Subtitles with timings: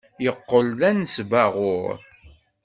[0.25, 1.95] Yeqqel d anesbaɣur.